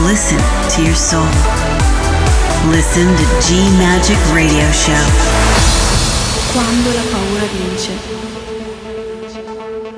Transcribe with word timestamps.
Listen 0.00 0.38
to 0.74 0.82
your 0.82 0.96
soul. 0.96 1.24
Listen 2.70 3.06
to 3.14 3.24
G 3.40 3.54
Magic 3.78 4.18
Radio 4.32 4.70
Show. 4.72 4.92
Quando 6.52 6.90
la 6.92 7.02
paura 7.10 7.44
vince. 7.52 7.92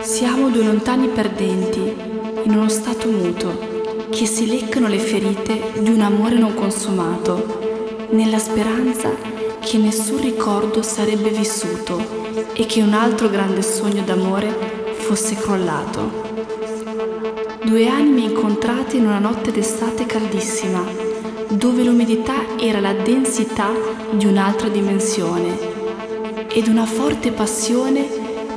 Siamo 0.01 0.51
due 0.51 0.65
lontani 0.65 1.09
perdenti, 1.09 1.95
in 2.43 2.55
uno 2.55 2.69
stato 2.69 3.09
muto, 3.09 4.07
che 4.11 4.27
si 4.27 4.47
leccano 4.47 4.89
le 4.89 4.99
ferite 4.99 5.73
di 5.79 5.91
un 5.91 6.03
amore 6.03 6.37
non 6.37 6.53
consumato, 6.53 8.07
nella 8.11 8.39
speranza 8.39 9.11
che 9.61 9.79
nessun 9.79 10.21
ricordo 10.21 10.83
sarebbe 10.83 11.31
vissuto 11.31 12.53
e 12.53 12.67
che 12.67 12.83
un 12.83 12.93
altro 12.93 13.31
grande 13.31 13.63
sogno 13.63 14.03
d'amore 14.03 14.93
fosse 14.99 15.35
crollato. 15.35 16.33
Due 17.65 17.89
anime 17.89 18.21
incontrate 18.21 18.99
in 18.99 19.07
una 19.07 19.19
notte 19.19 19.51
d'estate 19.51 20.05
caldissima, 20.05 20.85
dove 21.49 21.83
l'umidità 21.83 22.59
era 22.59 22.79
la 22.79 22.93
densità 22.93 23.71
di 24.11 24.27
un'altra 24.27 24.69
dimensione 24.69 25.57
ed 26.53 26.69
una 26.69 26.85
forte 26.85 27.33
passione 27.33 28.03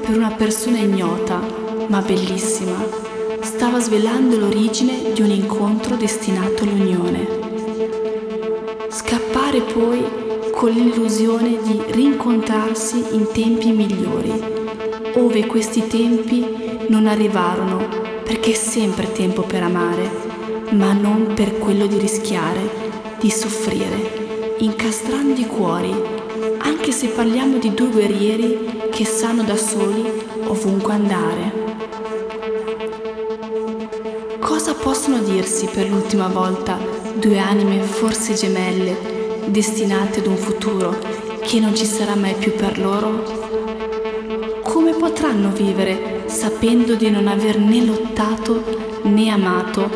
per 0.02 0.18
una 0.18 0.32
persona 0.32 0.80
ignota, 0.80 1.40
ma 1.88 2.02
bellissima, 2.02 2.84
stava 3.40 3.80
svelando 3.80 4.38
l'origine 4.38 5.14
di 5.14 5.22
un 5.22 5.32
incontro 5.32 5.96
destinato 5.96 6.64
all'unione. 6.64 7.26
Scappare 8.90 9.62
poi 9.62 10.04
con 10.52 10.70
l'illusione 10.70 11.58
di 11.64 11.82
rincontrarsi 11.92 13.06
in 13.12 13.28
tempi 13.32 13.72
migliori, 13.72 14.34
ove 15.14 15.46
questi 15.46 15.88
tempi 15.88 16.46
non 16.90 17.08
arrivarono, 17.08 18.07
perché 18.28 18.52
è 18.52 18.56
sempre 18.56 19.10
tempo 19.14 19.44
per 19.44 19.64
amare, 19.64 20.12
ma 20.72 20.92
non 20.92 21.32
per 21.34 21.58
quello 21.60 21.88
di 21.88 21.98
rischiare, 21.98 22.60
di 23.22 23.32
soffrire, 23.32 24.56
incastrando 24.58 25.40
i 25.40 25.46
cuori, 25.46 25.96
anche 26.58 26.92
se 26.92 27.08
parliamo 27.08 27.58
di 27.58 27.74
due 27.74 27.88
guerrieri 27.88 28.90
che 28.92 29.06
sanno 29.06 29.44
da 29.44 29.56
soli 29.56 30.04
ovunque 30.44 30.92
andare. 30.92 31.52
Cosa 34.40 34.74
possono 34.74 35.20
dirsi 35.20 35.66
per 35.68 35.88
l'ultima 35.90 36.28
volta 36.28 36.78
due 37.14 37.38
anime 37.38 37.82
forse 37.82 38.34
gemelle, 38.34 39.46
destinate 39.46 40.20
ad 40.20 40.26
un 40.26 40.36
futuro 40.36 40.98
che 41.44 41.62
non 41.62 41.74
ci 41.74 41.86
sarà 41.86 42.16
mai 42.16 42.34
più 42.34 42.54
per 42.56 42.78
loro? 42.78 43.47
Potranno 45.00 45.52
vivere 45.52 46.24
sapendo 46.28 46.96
di 46.96 47.10
non 47.10 47.28
aver 47.28 47.60
né 47.60 47.84
lottato 47.84 49.00
né 49.04 49.30
amato 49.30 49.90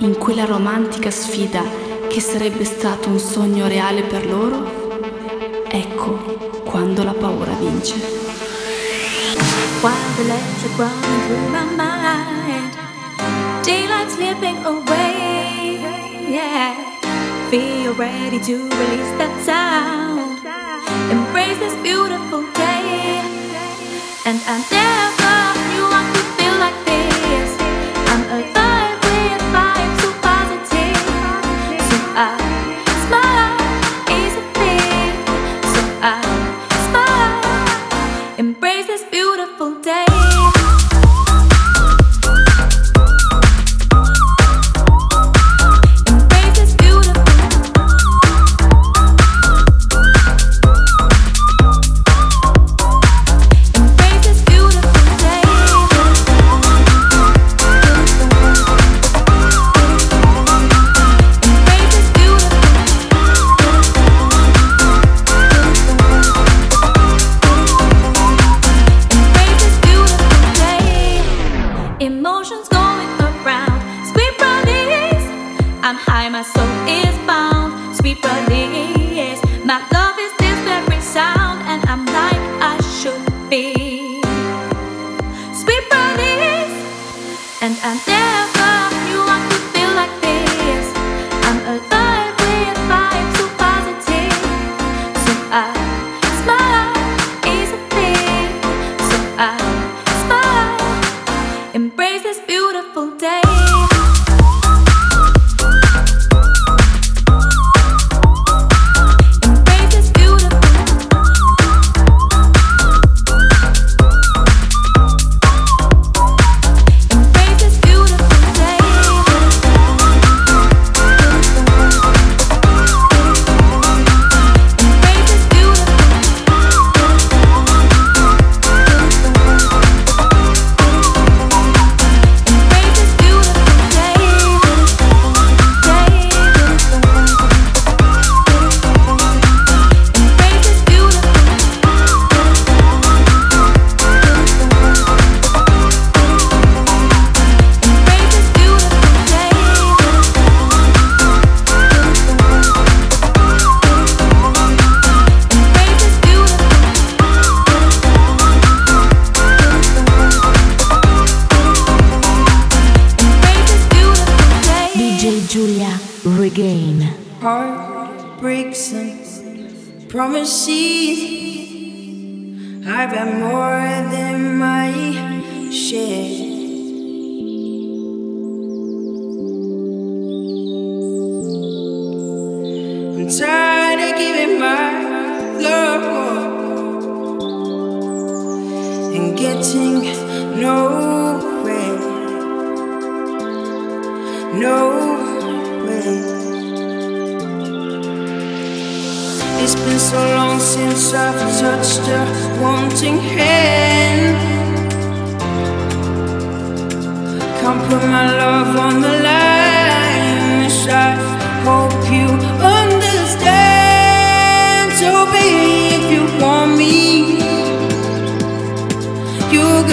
in 0.00 0.16
quella 0.18 0.44
romantica 0.44 1.10
sfida 1.10 1.62
che 2.08 2.20
sarebbe 2.20 2.64
stato 2.64 3.08
un 3.08 3.18
sogno 3.18 3.66
reale 3.66 4.02
per 4.02 4.26
loro? 4.26 5.64
Ecco 5.68 6.62
quando 6.64 7.02
la 7.02 7.12
paura 7.12 7.52
vince. 7.54 7.94
While 9.80 9.94
the 10.16 10.24
are 10.24 10.74
running 10.76 11.20
through 11.26 11.48
my 11.50 11.64
mind, 11.76 12.76
daylight 13.64 14.10
slipping 14.10 14.64
away. 14.64 15.78
Yeah, 16.28 16.74
feel 17.48 17.94
ready 17.94 18.38
to 18.40 18.54
release 18.54 19.12
that 19.18 19.32
sound, 19.44 20.40
embrace 21.10 21.58
this 21.58 21.74
beautiful 21.82 22.42
and 24.28 24.42
I'm 24.46 24.60
never 24.70 25.27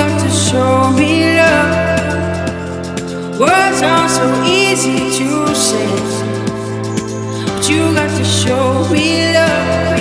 enough 0.06 0.24
to 0.24 0.30
show 0.30 0.92
me 0.92 1.38
love. 1.38 2.60
Words 3.40 3.82
are 3.82 4.10
so 4.10 4.44
easy 4.44 4.98
to 5.18 5.56
say, 5.56 5.88
but 7.46 7.70
you 7.70 7.94
got 7.94 8.10
to 8.18 8.24
show 8.24 8.90
me 8.92 9.34
love. 9.34 9.95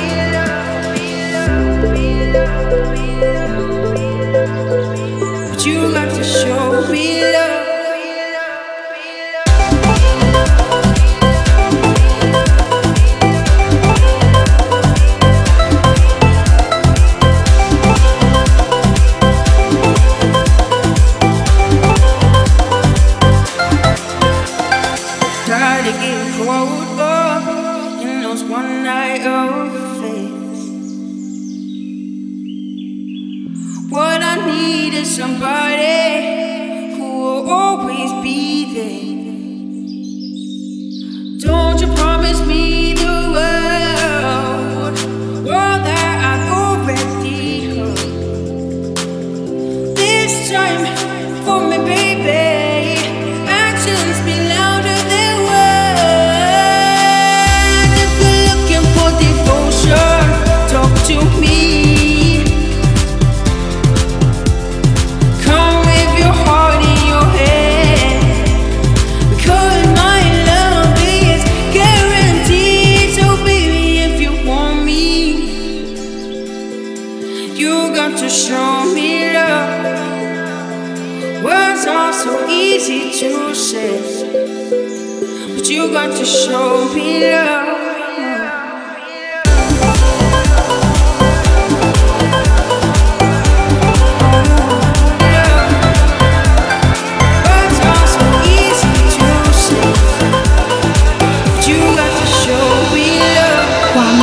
somebody 35.24 35.83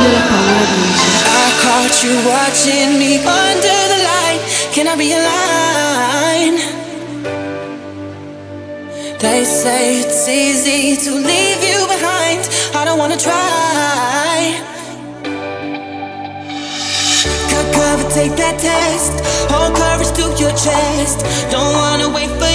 I 0.02 1.48
caught 1.62 1.94
you 2.04 2.14
watching 2.26 2.98
me 2.98 3.12
under 3.18 3.80
the 3.92 4.00
light. 4.10 4.40
Can 4.74 4.88
I 4.88 4.96
be? 4.96 5.12
They 9.22 9.44
say 9.44 10.00
it's 10.00 10.28
easy 10.28 10.96
to 11.04 11.10
leave 11.14 11.62
you 11.62 11.86
behind. 11.86 12.42
I 12.74 12.84
don't 12.84 12.98
wanna 12.98 13.16
try. 13.16 14.52
Cover, 17.48 18.08
take 18.10 18.34
that 18.42 18.58
test. 18.58 19.12
Hold 19.48 19.76
courage 19.76 20.12
to 20.18 20.24
your 20.42 20.50
chest. 20.66 21.18
Don't 21.52 21.72
wanna 21.72 22.08
wait 22.08 22.30
for 22.40 22.51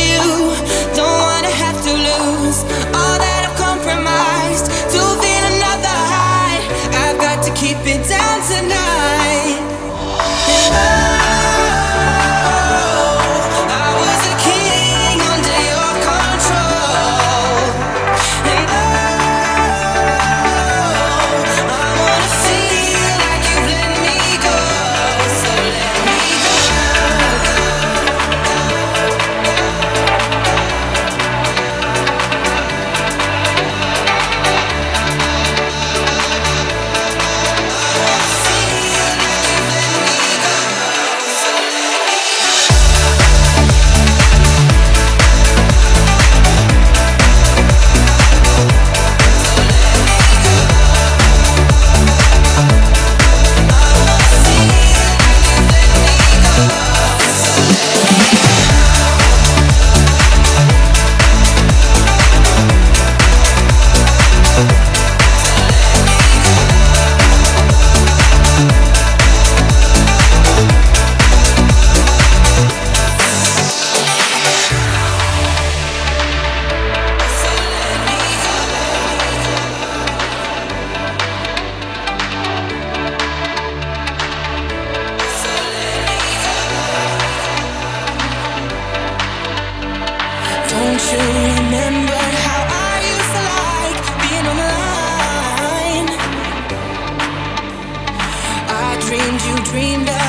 dreamed 99.78 100.10
of 100.10 100.27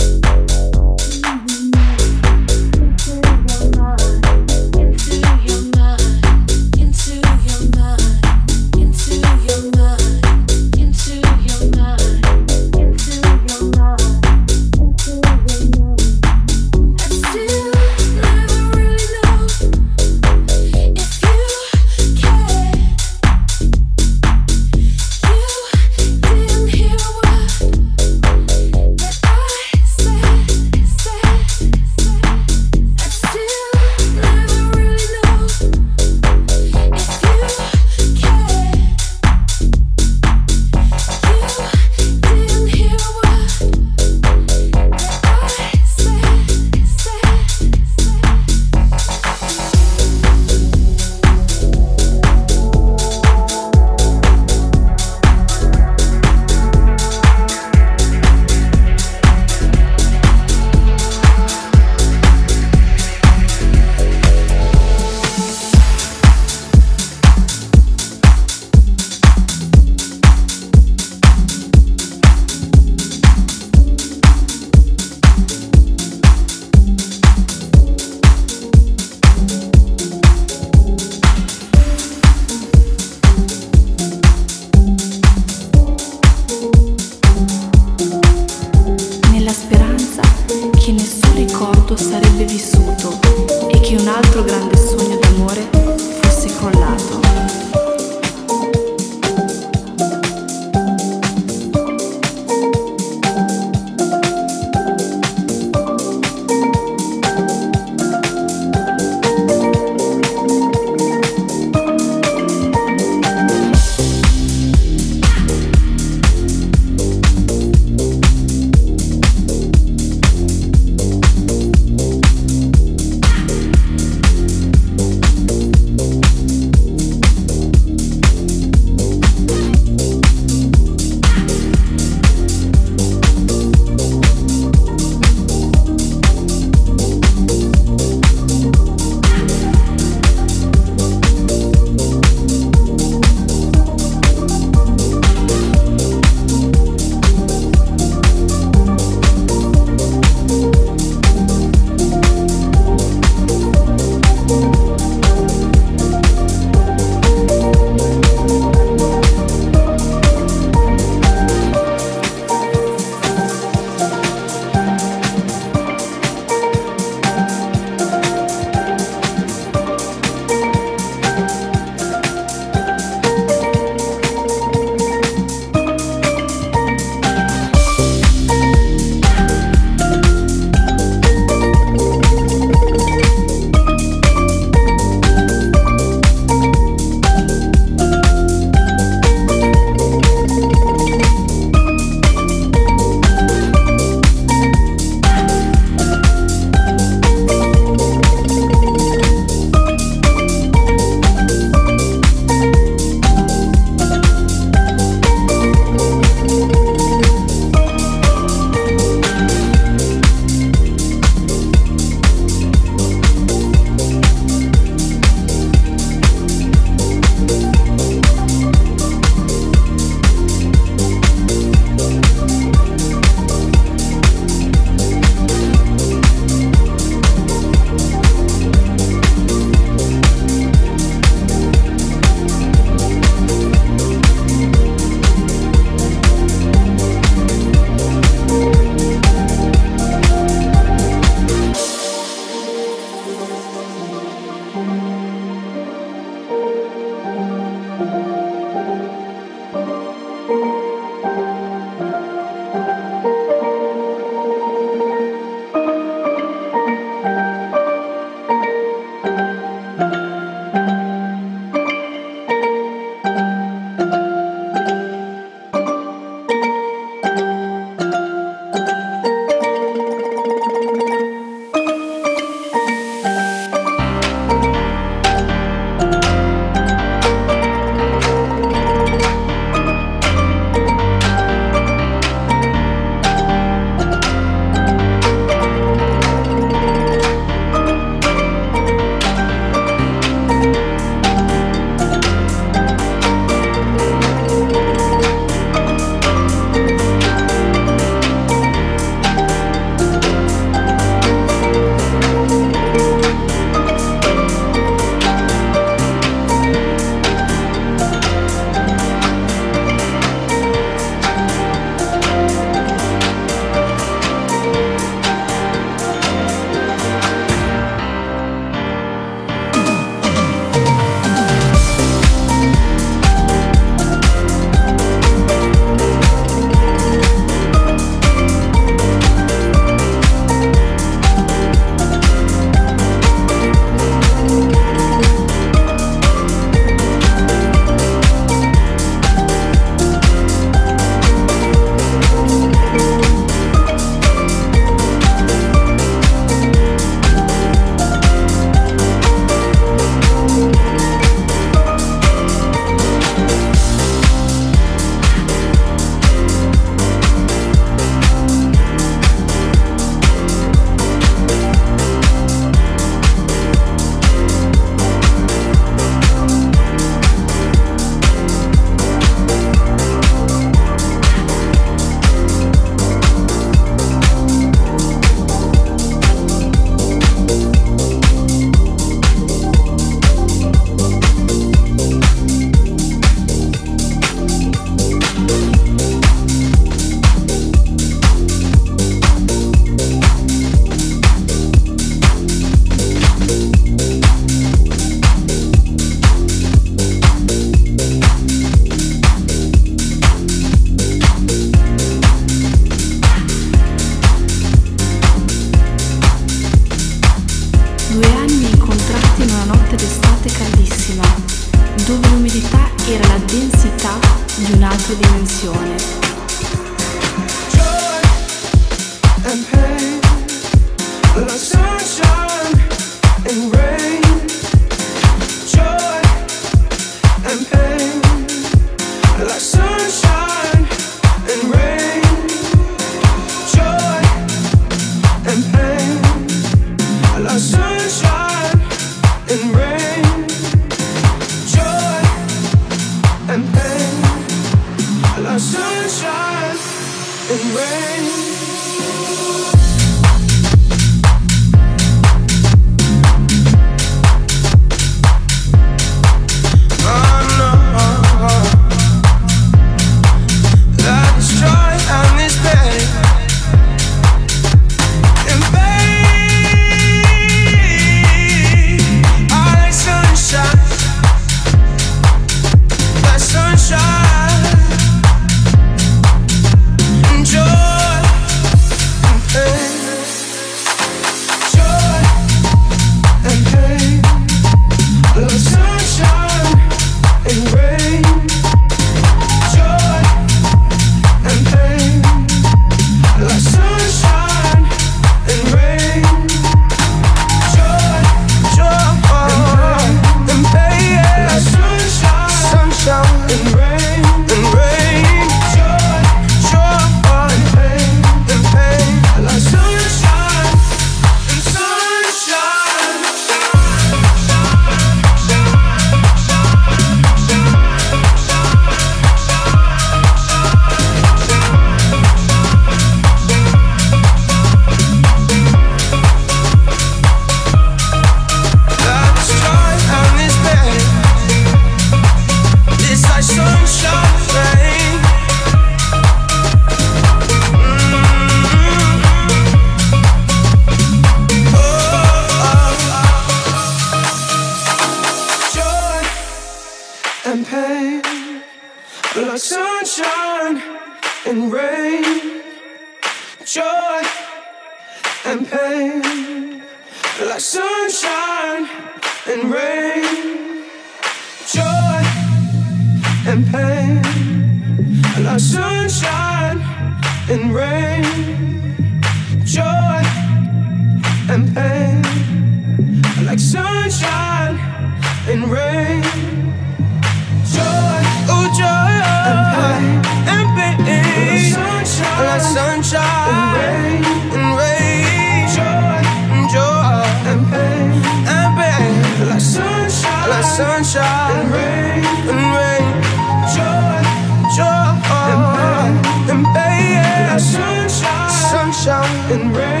and 599.51 599.75
rain, 599.75 600.00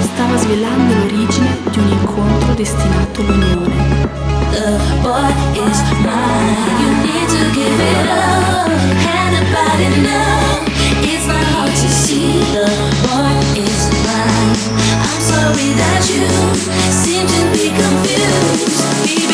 stava 0.00 0.36
svelando 0.36 0.94
l'origine 0.94 1.58
di 1.70 1.78
un 1.78 1.88
incontro 1.88 2.54
destinato 2.54 3.20
all'unione. 3.20 4.10
The 4.52 4.78
boy 5.00 5.32
is 5.54 5.80
mine, 6.04 6.56
you 6.78 6.90
need 7.02 7.28
to 7.28 7.50
give 7.52 7.80
it 7.80 8.08
up, 8.10 8.68
anybody 8.68 9.88
know, 10.02 10.60
it's 11.02 11.26
not 11.26 11.44
hard 11.54 11.72
to 11.72 11.88
see, 11.88 12.38
the 12.52 12.68
boy 13.02 13.32
is 13.56 13.88
mine, 14.04 14.56
I'm 15.00 15.20
sorry 15.20 15.72
that 15.74 16.02
you 16.08 16.28
seem 16.90 17.26
to 17.26 17.42
be 17.52 17.70
confused. 17.70 19.31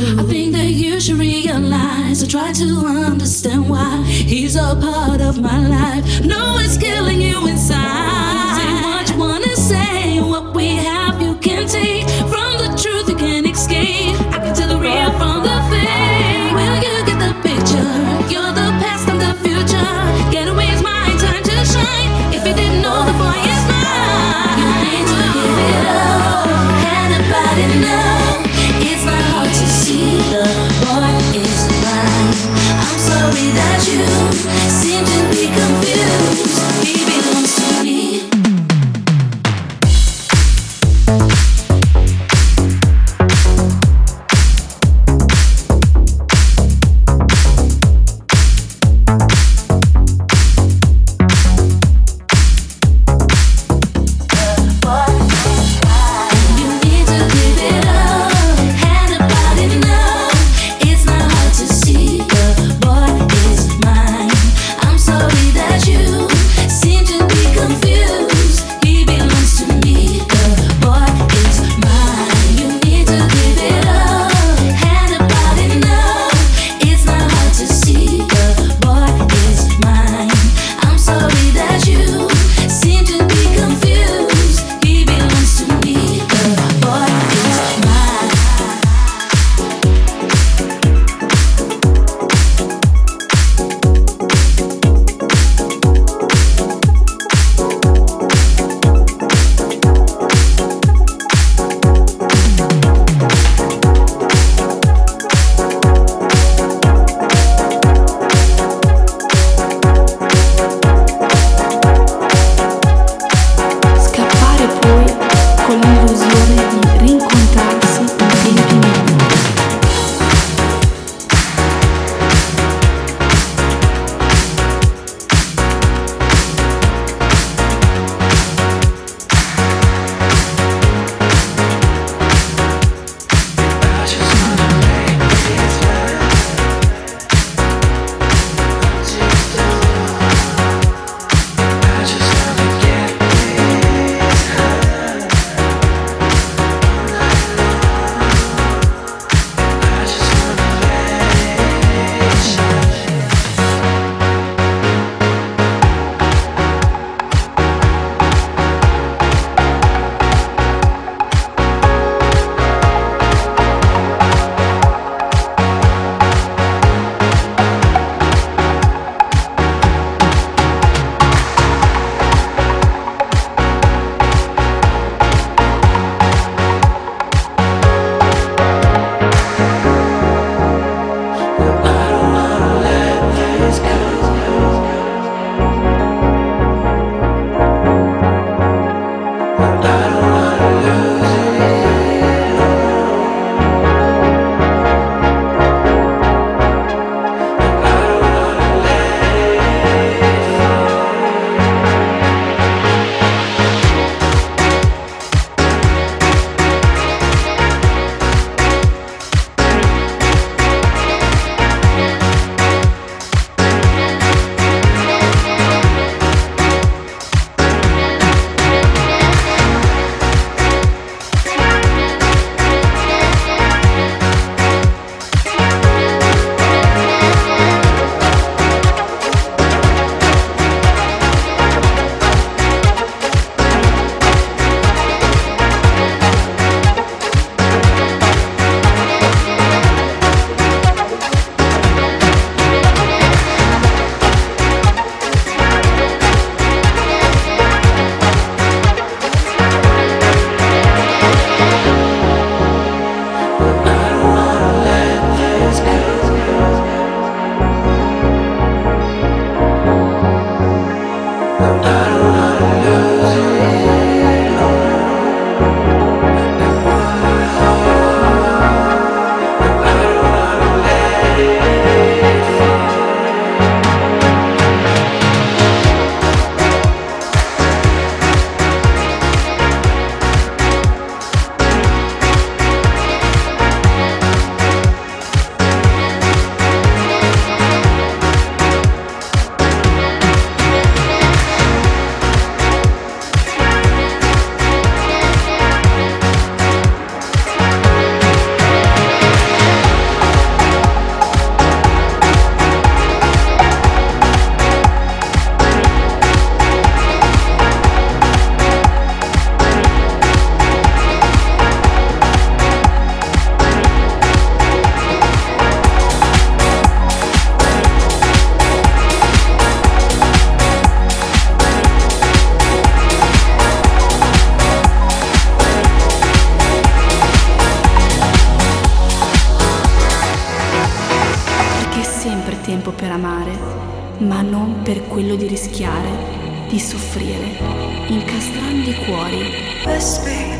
I 0.00 0.22
think 0.22 0.54
that 0.54 0.70
you 0.70 0.98
should 0.98 1.18
realize. 1.18 2.22
I 2.22 2.26
try 2.26 2.52
to 2.52 2.64
understand 2.86 3.68
why 3.68 4.02
he's 4.04 4.56
a 4.56 4.74
part 4.80 5.20
of 5.20 5.40
my 5.40 5.60
life. 5.68 6.24
No, 6.24 6.56
it's 6.58 6.78
killing 6.78 7.20
you 7.20 7.46
inside. 7.46 8.56
Say 8.56 8.72
what 8.82 9.10
you 9.10 9.18
wanna 9.18 9.56
say, 9.56 10.20
what 10.20 10.54
we 10.54 10.68
have, 10.76 11.20
you 11.20 11.36
can 11.36 11.68
take. 11.68 12.06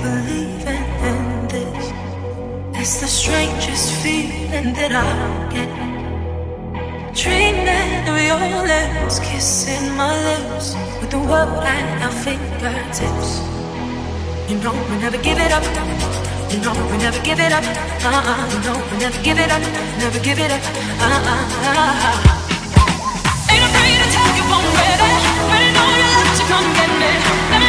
believing 0.03 0.85
in 1.09 1.19
this. 1.49 1.93
It's 2.81 3.01
the 3.01 3.07
strangest 3.07 3.93
feeling 4.03 4.73
that 4.79 4.93
I 4.93 5.13
get. 5.53 5.71
Dreaming 7.15 8.09
of 8.09 8.19
your 8.29 8.65
lips, 8.65 9.19
kissing 9.21 9.97
my 9.97 10.13
lips 10.29 10.75
with 11.01 11.11
the 11.11 11.19
world 11.19 11.65
at 11.65 12.03
our 12.03 12.15
fingertips. 12.25 13.31
You 14.49 14.57
know 14.65 14.73
we 14.89 14.97
never 15.05 15.19
give 15.19 15.39
it 15.39 15.53
up. 15.53 15.65
You 16.51 16.59
know 16.65 16.75
we 16.91 16.97
never 16.99 17.21
give 17.23 17.39
it 17.39 17.53
up. 17.53 17.65
Uh-uh. 18.09 18.49
You 18.53 18.61
know 18.67 18.77
we 18.91 18.97
never 18.99 19.21
give 19.23 19.39
it 19.39 19.51
up. 19.53 19.63
Never 19.99 20.19
give 20.19 20.39
it 20.41 20.51
up. 20.51 20.63
Uh-uh. 21.05 21.61
Ain't 23.53 23.65
afraid 23.69 23.97
to 24.01 24.07
tell 24.17 24.31
you 24.39 24.45
I'm 24.57 24.67
ready. 24.81 25.13
Ready, 25.51 25.71
know 25.77 25.89
you 25.99 26.07
love 26.15 26.33
to 26.39 26.45
come 26.51 26.69
get 26.79 26.91
me. 27.01 27.60